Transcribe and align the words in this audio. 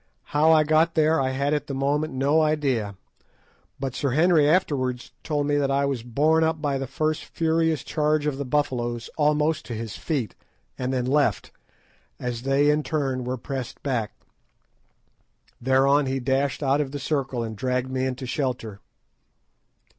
How 0.33 0.51
I 0.51 0.63
got 0.63 0.95
there 0.95 1.21
I 1.21 1.29
had 1.29 1.53
at 1.53 1.67
the 1.67 1.75
moment 1.75 2.11
no 2.11 2.41
idea, 2.41 2.95
but 3.79 3.93
Sir 3.93 4.13
Henry 4.13 4.49
afterwards 4.49 5.11
told 5.23 5.45
me 5.45 5.57
that 5.57 5.69
I 5.69 5.85
was 5.85 6.01
borne 6.01 6.43
up 6.43 6.59
by 6.59 6.79
the 6.79 6.87
first 6.87 7.23
furious 7.23 7.83
charge 7.83 8.25
of 8.25 8.39
the 8.39 8.43
Buffaloes 8.43 9.11
almost 9.15 9.63
to 9.67 9.75
his 9.75 9.95
feet, 9.97 10.33
and 10.75 10.91
then 10.91 11.05
left, 11.05 11.51
as 12.19 12.41
they 12.41 12.71
in 12.71 12.81
turn 12.81 13.23
were 13.25 13.37
pressed 13.37 13.83
back. 13.83 14.13
Thereon 15.61 16.07
he 16.07 16.19
dashed 16.19 16.63
out 16.63 16.81
of 16.81 16.89
the 16.91 16.97
circle 16.99 17.43
and 17.43 17.55
dragged 17.55 17.91
me 17.91 18.07
into 18.07 18.25
shelter. 18.25 18.79